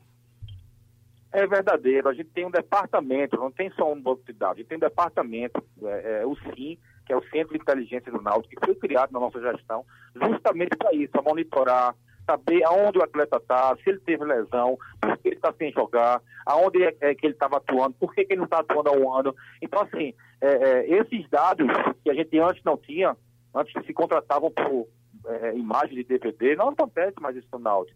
É 1.32 1.46
verdadeiro. 1.46 2.08
A 2.08 2.14
gente 2.14 2.30
tem 2.30 2.44
um 2.44 2.50
departamento, 2.50 3.36
não 3.36 3.52
tem 3.52 3.70
só 3.76 3.92
um 3.92 4.00
banco 4.00 4.24
de 4.26 4.32
dados, 4.32 4.56
a 4.56 4.58
gente 4.58 4.68
tem 4.68 4.78
um 4.78 4.80
departamento, 4.80 5.62
é, 5.84 6.22
é, 6.22 6.26
o 6.26 6.34
SIM, 6.34 6.78
que 7.06 7.12
é 7.12 7.16
o 7.16 7.22
Centro 7.28 7.56
de 7.56 7.62
Inteligência 7.62 8.10
do 8.10 8.20
Náutico, 8.20 8.60
que 8.60 8.66
foi 8.66 8.74
criado 8.74 9.12
na 9.12 9.20
nossa 9.20 9.40
gestão 9.40 9.84
justamente 10.16 10.76
para 10.76 10.92
isso, 10.94 11.12
para 11.12 11.22
monitorar, 11.22 11.94
saber 12.26 12.64
aonde 12.64 12.98
o 12.98 13.02
atleta 13.02 13.36
está, 13.36 13.76
se 13.76 13.90
ele 13.90 14.00
teve 14.00 14.24
lesão, 14.24 14.78
por 15.00 15.16
que 15.18 15.28
ele 15.28 15.36
está 15.36 15.52
sem 15.52 15.72
jogar, 15.72 16.20
aonde 16.46 16.82
é, 16.82 16.96
é 17.00 17.14
que 17.14 17.26
ele 17.26 17.34
estava 17.34 17.58
atuando, 17.58 17.94
por 17.98 18.14
que, 18.14 18.24
que 18.24 18.32
ele 18.32 18.40
não 18.40 18.46
está 18.46 18.60
atuando 18.60 18.88
há 18.90 18.92
um 18.92 19.12
ano. 19.12 19.34
Então, 19.60 19.82
assim, 19.82 20.14
é, 20.40 20.46
é, 20.46 20.90
esses 21.00 21.28
dados 21.28 21.66
que 22.02 22.10
a 22.10 22.14
gente 22.14 22.38
antes 22.38 22.62
não 22.64 22.76
tinha, 22.76 23.16
antes 23.54 23.72
se 23.86 23.92
contratavam 23.92 24.50
por 24.50 24.88
é, 25.26 25.56
imagem 25.56 25.96
de 25.96 26.04
DVD, 26.04 26.56
não 26.56 26.68
acontece 26.68 27.20
mais 27.20 27.36
isso 27.36 27.48
no. 27.58 27.86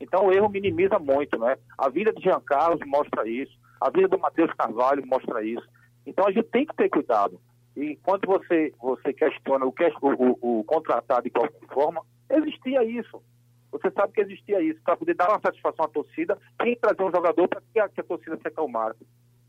Então 0.00 0.26
o 0.26 0.32
erro 0.32 0.48
minimiza 0.48 0.98
muito, 0.98 1.38
né? 1.38 1.56
A 1.78 1.88
vida 1.88 2.12
de 2.12 2.22
Jean 2.22 2.40
Carlos 2.40 2.80
mostra 2.86 3.28
isso, 3.28 3.56
a 3.80 3.88
vida 3.88 4.08
do 4.08 4.18
Matheus 4.18 4.52
Carvalho 4.54 5.06
mostra 5.06 5.44
isso. 5.44 5.66
Então 6.04 6.26
a 6.26 6.32
gente 6.32 6.48
tem 6.48 6.66
que 6.66 6.74
ter 6.74 6.88
cuidado. 6.88 7.40
E 7.76 7.96
quando 8.02 8.26
você, 8.26 8.72
você 8.80 9.12
questiona 9.12 9.64
o, 9.64 9.72
o, 10.02 10.60
o 10.60 10.64
contratado 10.64 11.22
de 11.22 11.30
qualquer 11.30 11.66
forma, 11.72 12.02
existia 12.28 12.84
isso. 12.84 13.22
Você 13.72 13.90
sabe 13.90 14.12
que 14.12 14.20
existia 14.20 14.60
isso. 14.60 14.80
Para 14.84 14.96
poder 14.96 15.14
dar 15.14 15.30
uma 15.30 15.40
satisfação 15.40 15.86
à 15.86 15.88
torcida, 15.88 16.38
tem 16.58 16.74
que 16.74 16.80
trazer 16.80 17.02
um 17.02 17.10
jogador 17.10 17.48
para 17.48 17.60
que, 17.60 17.88
que 17.94 18.00
a 18.00 18.04
torcida 18.04 18.36
se 18.36 18.46
acalmasse. 18.46 19.04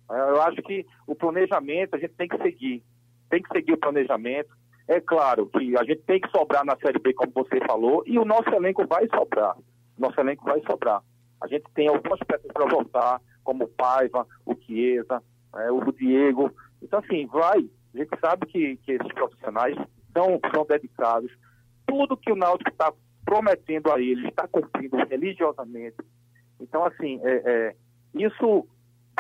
É, 0.09 0.15
eu 0.15 0.41
acho 0.41 0.61
que 0.63 0.85
o 1.05 1.13
planejamento 1.13 1.95
a 1.95 1.99
gente 1.99 2.13
tem 2.13 2.27
que 2.27 2.37
seguir. 2.37 2.83
Tem 3.29 3.41
que 3.41 3.49
seguir 3.53 3.73
o 3.73 3.79
planejamento. 3.79 4.49
É 4.87 4.99
claro 5.01 5.47
que 5.47 5.77
a 5.77 5.83
gente 5.83 6.01
tem 6.03 6.19
que 6.19 6.29
sobrar 6.29 6.65
na 6.65 6.77
Série 6.77 6.99
B, 6.99 7.13
como 7.13 7.31
você 7.33 7.59
falou, 7.65 8.03
e 8.05 8.17
o 8.17 8.25
nosso 8.25 8.49
elenco 8.49 8.85
vai 8.87 9.07
sobrar. 9.07 9.55
Nosso 9.97 10.19
elenco 10.19 10.45
vai 10.45 10.61
sobrar. 10.61 11.01
A 11.41 11.47
gente 11.47 11.65
tem 11.73 11.87
algumas 11.87 12.19
peças 12.19 12.51
para 12.51 12.65
voltar, 12.65 13.21
como 13.43 13.65
o 13.65 13.67
Paiva, 13.67 14.25
o 14.45 14.55
Chiesa, 14.55 15.21
é, 15.55 15.71
o 15.71 15.91
Diego. 15.91 16.51
Então, 16.81 16.99
assim, 16.99 17.25
vai. 17.27 17.59
A 17.93 17.97
gente 17.97 18.19
sabe 18.19 18.45
que, 18.47 18.77
que 18.77 18.93
esses 18.93 19.13
profissionais 19.13 19.75
são, 20.13 20.39
são 20.53 20.65
dedicados. 20.65 21.31
Tudo 21.85 22.17
que 22.17 22.31
o 22.31 22.35
Náutico 22.35 22.69
está 22.69 22.93
prometendo 23.25 23.91
a 23.91 23.99
eles, 23.99 24.25
está 24.25 24.47
cumprindo 24.47 24.97
religiosamente. 24.97 25.97
Então, 26.59 26.83
assim, 26.85 27.19
é, 27.23 27.33
é, 27.45 27.75
isso 28.13 28.67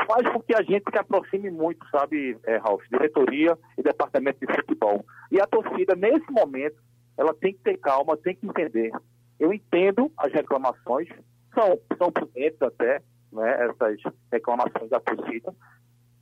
faz 0.07 0.27
com 0.31 0.41
que 0.41 0.55
a 0.55 0.61
gente 0.61 0.83
se 0.89 0.97
aproxime 0.97 1.49
muito, 1.49 1.85
sabe, 1.89 2.37
é, 2.43 2.57
Ralf, 2.57 2.81
diretoria 2.89 3.57
e 3.77 3.83
departamento 3.83 4.39
de 4.39 4.53
futebol. 4.53 5.05
E 5.31 5.39
a 5.39 5.47
torcida, 5.47 5.95
nesse 5.95 6.29
momento, 6.31 6.81
ela 7.17 7.33
tem 7.33 7.53
que 7.53 7.59
ter 7.59 7.77
calma, 7.77 8.17
tem 8.17 8.35
que 8.35 8.47
entender. 8.47 8.91
Eu 9.39 9.53
entendo 9.53 10.11
as 10.17 10.31
reclamações, 10.31 11.07
são, 11.53 11.79
são 11.97 12.11
prudentes 12.11 12.61
até, 12.61 13.01
né, 13.31 13.67
essas 13.69 13.99
reclamações 14.31 14.89
da 14.89 14.99
torcida, 14.99 15.53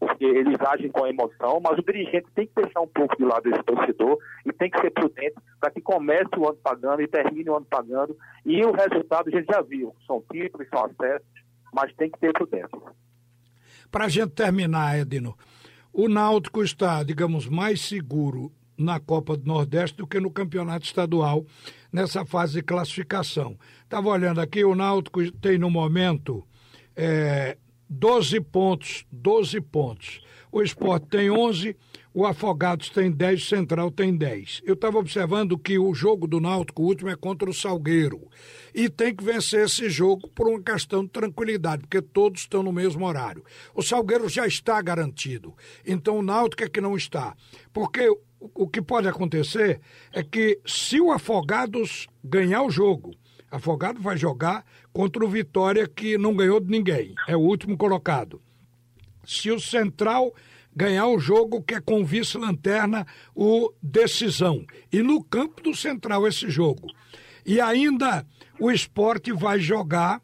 porque 0.01 0.25
eles 0.25 0.59
agem 0.61 0.89
com 0.89 1.05
emoção, 1.05 1.61
mas 1.63 1.77
o 1.77 1.83
dirigente 1.83 2.25
tem 2.33 2.47
que 2.47 2.55
deixar 2.55 2.81
um 2.81 2.87
pouco 2.87 3.15
de 3.15 3.23
lado 3.23 3.47
esse 3.47 3.61
torcedor 3.61 4.17
e 4.43 4.51
tem 4.51 4.67
que 4.67 4.81
ser 4.81 4.89
prudente 4.89 5.35
para 5.59 5.69
que 5.69 5.79
comece 5.79 6.31
o 6.37 6.47
ano 6.47 6.57
pagando 6.63 7.03
e 7.03 7.07
termine 7.07 7.47
o 7.51 7.57
ano 7.57 7.67
pagando. 7.69 8.17
E 8.43 8.65
o 8.65 8.71
resultado 8.71 9.27
a 9.27 9.31
gente 9.31 9.45
já 9.45 9.61
viu, 9.61 9.95
são 10.07 10.23
títulos, 10.31 10.67
são 10.69 10.85
acessos, 10.85 11.27
mas 11.71 11.93
tem 11.93 12.09
que 12.09 12.19
ter 12.19 12.33
prudência. 12.33 12.81
Para 13.91 14.05
a 14.05 14.09
gente 14.09 14.31
terminar, 14.31 14.97
Edino, 14.97 15.37
o 15.93 16.07
Náutico 16.09 16.63
está, 16.63 17.03
digamos, 17.03 17.47
mais 17.47 17.79
seguro 17.79 18.51
na 18.75 18.99
Copa 18.99 19.37
do 19.37 19.45
Nordeste 19.45 19.97
do 19.97 20.07
que 20.07 20.19
no 20.19 20.31
Campeonato 20.31 20.83
Estadual, 20.83 21.45
nessa 21.93 22.25
fase 22.25 22.53
de 22.53 22.63
classificação. 22.63 23.55
Estava 23.83 24.09
olhando 24.09 24.41
aqui, 24.41 24.65
o 24.65 24.73
Náutico 24.73 25.31
tem 25.33 25.59
no 25.59 25.69
momento 25.69 26.43
é, 26.95 27.55
12 27.93 28.39
pontos, 28.39 29.05
12 29.11 29.59
pontos. 29.59 30.21
O 30.49 30.61
Esporte 30.61 31.07
tem 31.07 31.29
11, 31.29 31.75
o 32.13 32.25
Afogados 32.25 32.89
tem 32.89 33.11
10, 33.11 33.41
o 33.41 33.45
Central 33.45 33.91
tem 33.91 34.15
10. 34.15 34.61
Eu 34.63 34.75
estava 34.75 34.97
observando 34.97 35.57
que 35.57 35.77
o 35.77 35.93
jogo 35.93 36.25
do 36.25 36.39
Náutico, 36.39 36.81
o 36.81 36.85
último, 36.85 37.09
é 37.09 37.17
contra 37.17 37.49
o 37.49 37.53
Salgueiro. 37.53 38.29
E 38.73 38.87
tem 38.87 39.13
que 39.13 39.25
vencer 39.25 39.65
esse 39.65 39.89
jogo 39.89 40.29
por 40.29 40.47
uma 40.47 40.61
questão 40.61 41.03
de 41.03 41.09
tranquilidade, 41.09 41.81
porque 41.81 42.01
todos 42.01 42.41
estão 42.41 42.63
no 42.63 42.71
mesmo 42.71 43.05
horário. 43.05 43.43
O 43.75 43.81
Salgueiro 43.81 44.29
já 44.29 44.47
está 44.47 44.81
garantido. 44.81 45.53
Então 45.85 46.17
o 46.17 46.23
Náutico 46.23 46.63
é 46.63 46.69
que 46.69 46.79
não 46.79 46.95
está. 46.95 47.35
Porque 47.73 48.07
o 48.39 48.67
que 48.69 48.81
pode 48.81 49.09
acontecer 49.09 49.81
é 50.13 50.23
que 50.23 50.61
se 50.65 51.01
o 51.01 51.11
Afogados 51.11 52.07
ganhar 52.23 52.63
o 52.63 52.71
jogo, 52.71 53.13
Afogado 53.51 54.01
vai 54.01 54.15
jogar 54.15 54.65
contra 54.93 55.23
o 55.25 55.29
Vitória 55.29 55.85
que 55.85 56.17
não 56.17 56.33
ganhou 56.33 56.59
de 56.59 56.71
ninguém, 56.71 57.13
é 57.27 57.35
o 57.35 57.41
último 57.41 57.77
colocado. 57.77 58.41
Se 59.25 59.51
o 59.51 59.59
Central 59.59 60.33
ganhar 60.75 61.07
o 61.07 61.19
jogo 61.19 61.61
que 61.61 61.75
é 61.75 61.81
com 61.81 62.05
vice-lanterna, 62.05 63.05
o 63.35 63.71
decisão. 63.83 64.65
E 64.91 65.03
no 65.03 65.21
campo 65.21 65.61
do 65.61 65.75
Central 65.75 66.25
esse 66.27 66.49
jogo. 66.49 66.87
E 67.45 67.59
ainda 67.59 68.25
o 68.59 68.71
esporte 68.71 69.31
vai 69.33 69.59
jogar 69.59 70.21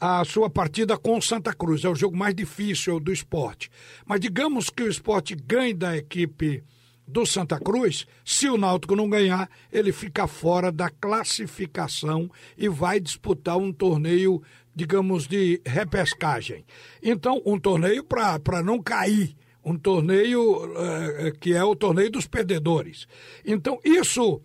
a 0.00 0.24
sua 0.24 0.48
partida 0.48 0.96
com 0.96 1.16
o 1.16 1.22
Santa 1.22 1.52
Cruz. 1.52 1.84
É 1.84 1.88
o 1.88 1.94
jogo 1.94 2.16
mais 2.16 2.34
difícil 2.34 3.00
do 3.00 3.12
esporte. 3.12 3.70
Mas 4.04 4.20
digamos 4.20 4.70
que 4.70 4.82
o 4.82 4.88
esporte 4.88 5.34
ganhe 5.34 5.74
da 5.74 5.96
equipe 5.96 6.62
do 7.08 7.24
Santa 7.24 7.58
Cruz, 7.58 8.06
se 8.22 8.48
o 8.50 8.58
Náutico 8.58 8.94
não 8.94 9.08
ganhar, 9.08 9.48
ele 9.72 9.92
fica 9.92 10.26
fora 10.26 10.70
da 10.70 10.90
classificação 10.90 12.30
e 12.56 12.68
vai 12.68 13.00
disputar 13.00 13.56
um 13.56 13.72
torneio, 13.72 14.42
digamos, 14.74 15.26
de 15.26 15.60
repescagem. 15.64 16.66
Então, 17.02 17.40
um 17.46 17.58
torneio 17.58 18.04
para 18.04 18.62
não 18.62 18.82
cair 18.82 19.34
um 19.64 19.76
torneio 19.76 20.64
uh, 20.64 21.32
que 21.40 21.52
é 21.52 21.62
o 21.62 21.76
torneio 21.76 22.10
dos 22.10 22.26
perdedores. 22.26 23.06
Então, 23.44 23.78
isso 23.84 24.40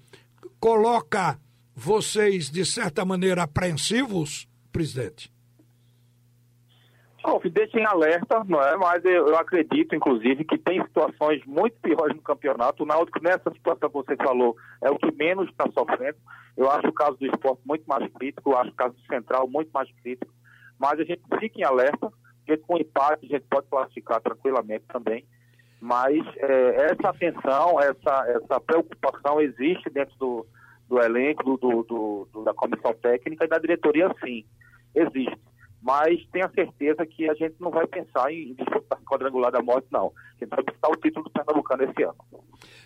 coloca 0.59 1.39
vocês, 1.75 2.49
de 2.49 2.65
certa 2.65 3.05
maneira, 3.05 3.43
apreensivos, 3.43 4.47
presidente? 4.71 5.32
Não, 7.25 7.39
deixa 7.39 7.79
em 7.79 7.85
alerta, 7.85 8.43
não 8.45 8.61
é? 8.61 8.75
Mas 8.75 9.03
eu, 9.05 9.29
eu, 9.29 9.37
acredito, 9.37 9.95
inclusive, 9.95 10.43
que 10.43 10.57
tem 10.57 10.83
situações 10.83 11.41
muito 11.45 11.75
piores 11.81 12.15
no 12.15 12.21
campeonato. 12.21 12.83
O 12.83 12.85
Náutico, 12.85 13.23
nessa 13.23 13.49
situação 13.51 13.89
que 13.89 13.95
você 13.95 14.15
falou, 14.17 14.57
é 14.81 14.91
o 14.91 14.97
que 14.97 15.09
menos 15.15 15.49
está 15.49 15.65
sofrendo. 15.71 16.17
Eu 16.57 16.69
acho 16.69 16.87
o 16.87 16.93
caso 16.93 17.15
do 17.17 17.25
esporte 17.25 17.61
muito 17.65 17.85
mais 17.85 18.11
crítico, 18.11 18.51
eu 18.51 18.57
acho 18.57 18.71
o 18.71 18.75
caso 18.75 18.93
do 18.93 19.05
Central 19.05 19.47
muito 19.47 19.71
mais 19.71 19.89
crítico. 20.01 20.31
Mas 20.77 20.99
a 20.99 21.03
gente 21.05 21.21
fica 21.39 21.61
em 21.61 21.63
alerta, 21.63 22.11
porque 22.37 22.57
com 22.57 22.77
empate 22.77 23.25
a 23.25 23.37
gente 23.37 23.45
pode 23.49 23.67
classificar 23.67 24.19
tranquilamente 24.19 24.83
também. 24.91 25.25
Mas 25.79 26.21
é, 26.37 26.91
essa 26.91 27.09
atenção, 27.09 27.79
essa, 27.79 28.25
essa 28.27 28.59
preocupação 28.59 29.39
existe 29.39 29.89
dentro 29.89 30.13
do, 30.19 30.45
do 30.89 31.01
elenco, 31.01 31.57
do, 31.57 31.83
do, 31.83 32.27
do, 32.33 32.43
da 32.43 32.53
comissão 32.53 32.93
técnica 33.01 33.45
e 33.45 33.47
da 33.49 33.59
diretoria, 33.59 34.13
sim, 34.21 34.45
existe 34.93 35.52
mas 35.83 36.25
tenha 36.31 36.49
certeza 36.55 37.05
que 37.05 37.29
a 37.29 37.33
gente 37.33 37.55
não 37.59 37.69
vai 37.69 37.85
pensar 37.85 38.31
em 38.31 38.53
disputar 38.53 38.97
quadrangular 39.05 39.51
da 39.51 39.61
morte, 39.61 39.87
não. 39.91 40.13
A 40.37 40.39
gente 40.39 40.49
vai 40.49 40.63
disputar 40.63 40.91
o 40.91 40.95
título 40.95 41.25
do 41.25 41.31
Pernambucano 41.31 41.83
esse 41.83 42.03
ano. 42.03 42.15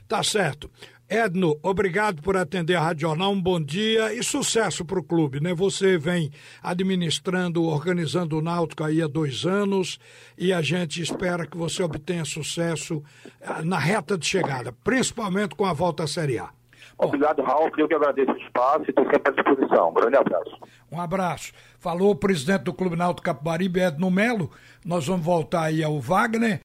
Tá 0.08 0.24
certo. 0.24 0.70
Edno, 1.08 1.58
obrigado 1.62 2.22
por 2.22 2.36
atender 2.36 2.76
a 2.76 2.82
Rádio 2.82 3.08
Jornal, 3.08 3.32
um 3.32 3.42
bom 3.42 3.62
dia 3.62 4.14
e 4.14 4.24
sucesso 4.24 4.84
para 4.84 5.00
o 5.00 5.04
clube, 5.04 5.40
né? 5.40 5.54
Você 5.54 5.98
vem 5.98 6.32
administrando, 6.62 7.64
organizando 7.64 8.38
o 8.38 8.42
Náutico 8.42 8.84
aí 8.84 9.02
há 9.02 9.08
dois 9.08 9.46
anos 9.46 10.00
e 10.38 10.52
a 10.52 10.62
gente 10.62 11.02
espera 11.02 11.46
que 11.46 11.56
você 11.56 11.84
obtenha 11.84 12.26
sucesso 12.26 13.04
ah, 13.42 13.62
na 13.64 13.78
reta 13.78 14.18
de 14.18 14.26
chegada, 14.26 14.74
principalmente 14.84 15.56
com 15.56 15.66
a 15.66 15.72
volta 15.72 16.04
à 16.04 16.08
Série 16.08 16.40
A. 16.40 16.50
Obrigado, 16.98 17.44
Ralf. 17.44 17.78
Eu 17.78 17.88
que 17.88 17.94
agradeço 17.94 18.32
o 18.32 18.38
espaço 18.38 18.86
e 18.88 18.90
estou 18.90 19.06
sempre 19.06 19.32
à 19.32 19.36
disposição. 19.36 19.90
Um 19.90 19.94
grande 19.94 20.18
abraço. 20.18 20.58
Um 20.92 21.02
abraço. 21.02 21.52
Falou 21.80 22.12
o 22.12 22.16
presidente 22.16 22.64
do 22.64 22.74
Clube 22.74 22.96
Náutico 22.96 23.26
Capibaribe, 23.26 23.82
Edno 23.82 24.10
Melo. 24.10 24.50
Nós 24.86 25.06
vamos 25.06 25.26
voltar 25.26 25.64
aí 25.64 25.84
ao 25.84 26.00
Wagner. 26.00 26.56